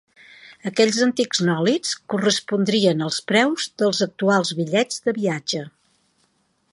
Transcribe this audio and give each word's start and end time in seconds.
Aquells 0.69 0.95
antics 1.05 1.41
nòlits 1.49 1.91
correspondrien 2.13 3.05
als 3.09 3.21
preus 3.33 3.69
dels 3.83 4.03
actuals 4.09 4.55
bitllets 4.61 5.05
de 5.09 5.19
viatge. 5.23 5.63